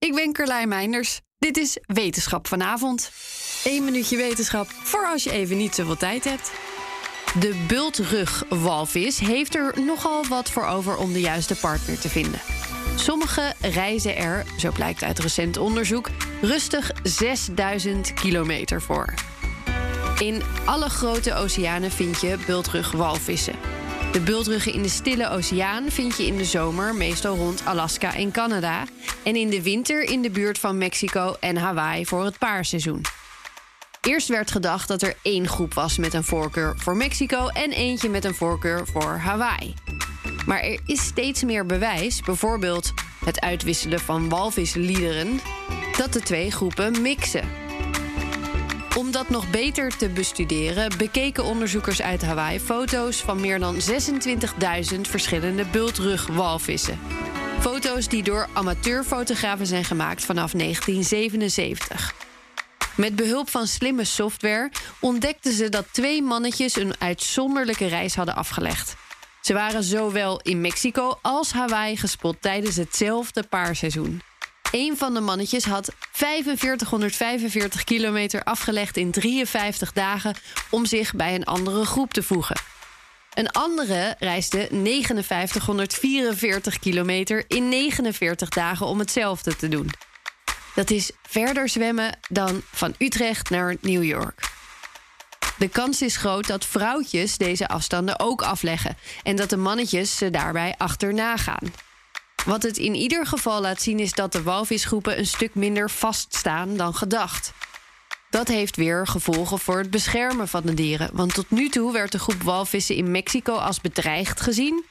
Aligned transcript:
Ik 0.00 0.14
ben 0.14 0.32
Carlijn 0.32 0.68
Meinders. 0.68 1.20
Dit 1.38 1.56
is 1.56 1.78
Wetenschap 1.86 2.46
vanavond. 2.46 3.10
Eén 3.64 3.84
minuutje 3.84 4.16
wetenschap 4.16 4.70
voor 4.70 5.06
als 5.06 5.24
je 5.24 5.30
even 5.30 5.56
niet 5.56 5.74
zoveel 5.74 5.96
tijd 5.96 6.24
hebt. 6.24 6.52
De 7.40 7.64
bultrugwalvis 7.68 9.18
heeft 9.18 9.54
er 9.54 9.74
nogal 9.84 10.24
wat 10.26 10.50
voor 10.50 10.66
over 10.66 10.96
om 10.96 11.12
de 11.12 11.20
juiste 11.20 11.56
partner 11.56 12.00
te 12.00 12.08
vinden. 12.08 12.40
Sommige 12.96 13.52
reizen 13.60 14.16
er, 14.16 14.44
zo 14.58 14.70
blijkt 14.72 15.02
uit 15.02 15.18
recent 15.18 15.56
onderzoek, 15.56 16.08
rustig 16.40 16.90
6000 17.02 18.14
kilometer 18.14 18.82
voor. 18.82 19.14
In 20.18 20.42
alle 20.64 20.88
grote 20.88 21.34
oceanen 21.34 21.90
vind 21.90 22.20
je 22.20 22.38
bultrugwalvissen. 22.46 23.79
De 24.12 24.20
bultruggen 24.20 24.72
in 24.72 24.82
de 24.82 24.88
Stille 24.88 25.28
Oceaan 25.28 25.90
vind 25.90 26.16
je 26.16 26.26
in 26.26 26.36
de 26.36 26.44
zomer 26.44 26.94
meestal 26.94 27.36
rond 27.36 27.64
Alaska 27.64 28.14
en 28.14 28.30
Canada. 28.30 28.84
En 29.22 29.36
in 29.36 29.50
de 29.50 29.62
winter 29.62 30.02
in 30.02 30.22
de 30.22 30.30
buurt 30.30 30.58
van 30.58 30.78
Mexico 30.78 31.36
en 31.40 31.56
Hawaii 31.56 32.06
voor 32.06 32.24
het 32.24 32.38
paarseizoen. 32.38 33.02
Eerst 34.00 34.28
werd 34.28 34.50
gedacht 34.50 34.88
dat 34.88 35.02
er 35.02 35.16
één 35.22 35.48
groep 35.48 35.74
was 35.74 35.98
met 35.98 36.14
een 36.14 36.24
voorkeur 36.24 36.74
voor 36.76 36.96
Mexico 36.96 37.46
en 37.46 37.70
eentje 37.70 38.08
met 38.08 38.24
een 38.24 38.34
voorkeur 38.34 38.86
voor 38.86 39.18
Hawaii. 39.18 39.74
Maar 40.46 40.60
er 40.60 40.80
is 40.86 41.04
steeds 41.04 41.44
meer 41.44 41.66
bewijs, 41.66 42.20
bijvoorbeeld 42.20 42.92
het 43.24 43.40
uitwisselen 43.40 44.00
van 44.00 44.28
walvisliederen, 44.28 45.40
dat 45.96 46.12
de 46.12 46.20
twee 46.20 46.50
groepen 46.50 47.02
mixen. 47.02 47.69
Om 48.96 49.10
dat 49.10 49.28
nog 49.28 49.50
beter 49.50 49.96
te 49.96 50.08
bestuderen, 50.08 50.98
bekeken 50.98 51.44
onderzoekers 51.44 52.02
uit 52.02 52.22
Hawaii 52.22 52.60
foto's 52.60 53.16
van 53.16 53.40
meer 53.40 53.58
dan 53.58 53.74
26.000 53.74 55.00
verschillende 55.00 55.64
bultrugwalvissen. 55.64 56.98
Foto's 57.60 58.08
die 58.08 58.22
door 58.22 58.48
amateurfotografen 58.52 59.66
zijn 59.66 59.84
gemaakt 59.84 60.24
vanaf 60.24 60.52
1977. 60.52 62.14
Met 62.96 63.16
behulp 63.16 63.50
van 63.50 63.66
slimme 63.66 64.04
software 64.04 64.70
ontdekten 65.00 65.52
ze 65.52 65.68
dat 65.68 65.86
twee 65.92 66.22
mannetjes 66.22 66.76
een 66.76 66.94
uitzonderlijke 66.98 67.86
reis 67.86 68.14
hadden 68.14 68.34
afgelegd. 68.34 68.96
Ze 69.40 69.52
waren 69.52 69.82
zowel 69.82 70.40
in 70.42 70.60
Mexico 70.60 71.18
als 71.22 71.52
Hawaii 71.52 71.96
gespot 71.96 72.36
tijdens 72.40 72.76
hetzelfde 72.76 73.42
paarseizoen. 73.42 74.22
Een 74.70 74.96
van 74.96 75.14
de 75.14 75.20
mannetjes 75.20 75.64
had 75.64 75.92
4545 76.12 77.84
kilometer 77.84 78.42
afgelegd 78.42 78.96
in 78.96 79.10
53 79.10 79.92
dagen 79.92 80.34
om 80.70 80.86
zich 80.86 81.14
bij 81.14 81.34
een 81.34 81.44
andere 81.44 81.84
groep 81.84 82.12
te 82.12 82.22
voegen. 82.22 82.60
Een 83.34 83.50
andere 83.50 84.16
reisde 84.18 84.68
5944 84.70 86.78
kilometer 86.78 87.44
in 87.48 87.68
49 87.68 88.48
dagen 88.48 88.86
om 88.86 88.98
hetzelfde 88.98 89.56
te 89.56 89.68
doen. 89.68 89.90
Dat 90.74 90.90
is 90.90 91.10
verder 91.22 91.68
zwemmen 91.68 92.18
dan 92.28 92.62
van 92.72 92.94
Utrecht 92.98 93.50
naar 93.50 93.76
New 93.80 94.04
York. 94.04 94.48
De 95.58 95.68
kans 95.68 96.02
is 96.02 96.16
groot 96.16 96.46
dat 96.46 96.66
vrouwtjes 96.66 97.36
deze 97.36 97.68
afstanden 97.68 98.20
ook 98.20 98.42
afleggen 98.42 98.96
en 99.22 99.36
dat 99.36 99.50
de 99.50 99.56
mannetjes 99.56 100.16
ze 100.16 100.30
daarbij 100.30 100.74
achterna 100.78 101.36
gaan. 101.36 101.72
Wat 102.44 102.62
het 102.62 102.76
in 102.76 102.94
ieder 102.94 103.26
geval 103.26 103.60
laat 103.60 103.82
zien 103.82 103.98
is 103.98 104.12
dat 104.12 104.32
de 104.32 104.42
walvisgroepen 104.42 105.18
een 105.18 105.26
stuk 105.26 105.54
minder 105.54 105.90
vaststaan 105.90 106.76
dan 106.76 106.94
gedacht. 106.94 107.52
Dat 108.30 108.48
heeft 108.48 108.76
weer 108.76 109.06
gevolgen 109.06 109.58
voor 109.58 109.78
het 109.78 109.90
beschermen 109.90 110.48
van 110.48 110.62
de 110.62 110.74
dieren. 110.74 111.10
Want 111.12 111.34
tot 111.34 111.50
nu 111.50 111.68
toe 111.68 111.92
werd 111.92 112.12
de 112.12 112.18
groep 112.18 112.42
walvissen 112.42 112.96
in 112.96 113.10
Mexico 113.10 113.54
als 113.54 113.80
bedreigd 113.80 114.40
gezien, 114.40 114.84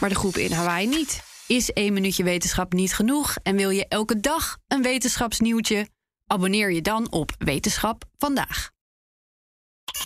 maar 0.00 0.08
de 0.08 0.14
groep 0.14 0.36
in 0.36 0.52
Hawaii 0.52 0.86
niet. 0.86 1.22
Is 1.46 1.72
één 1.72 1.92
minuutje 1.92 2.24
wetenschap 2.24 2.72
niet 2.72 2.94
genoeg 2.94 3.36
en 3.42 3.56
wil 3.56 3.70
je 3.70 3.88
elke 3.88 4.20
dag 4.20 4.56
een 4.68 4.82
wetenschapsnieuwtje? 4.82 5.88
Abonneer 6.26 6.72
je 6.72 6.82
dan 6.82 7.10
op 7.10 7.30
Wetenschap 7.38 8.04
vandaag. 8.18 8.75